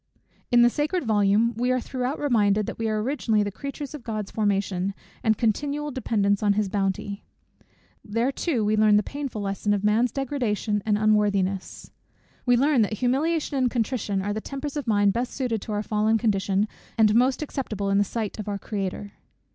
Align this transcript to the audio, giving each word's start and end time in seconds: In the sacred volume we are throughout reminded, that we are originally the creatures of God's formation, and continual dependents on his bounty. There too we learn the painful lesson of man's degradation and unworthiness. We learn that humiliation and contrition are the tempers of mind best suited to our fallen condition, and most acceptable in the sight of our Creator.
In 0.49 0.63
the 0.63 0.69
sacred 0.71 1.05
volume 1.05 1.53
we 1.57 1.69
are 1.71 1.79
throughout 1.79 2.17
reminded, 2.17 2.65
that 2.65 2.79
we 2.79 2.89
are 2.89 2.99
originally 3.03 3.43
the 3.43 3.51
creatures 3.51 3.93
of 3.93 4.01
God's 4.03 4.31
formation, 4.31 4.95
and 5.23 5.37
continual 5.37 5.91
dependents 5.91 6.41
on 6.41 6.53
his 6.53 6.69
bounty. 6.69 7.23
There 8.03 8.31
too 8.31 8.65
we 8.65 8.75
learn 8.75 8.95
the 8.95 9.03
painful 9.03 9.43
lesson 9.43 9.75
of 9.75 9.83
man's 9.83 10.11
degradation 10.11 10.81
and 10.87 10.97
unworthiness. 10.97 11.91
We 12.47 12.57
learn 12.57 12.81
that 12.81 12.93
humiliation 12.93 13.57
and 13.57 13.69
contrition 13.69 14.23
are 14.23 14.33
the 14.33 14.41
tempers 14.41 14.75
of 14.75 14.87
mind 14.87 15.13
best 15.13 15.33
suited 15.35 15.61
to 15.61 15.71
our 15.73 15.83
fallen 15.83 16.17
condition, 16.17 16.67
and 16.97 17.13
most 17.13 17.43
acceptable 17.43 17.91
in 17.91 17.99
the 17.99 18.03
sight 18.03 18.39
of 18.39 18.47
our 18.47 18.57
Creator. 18.57 19.11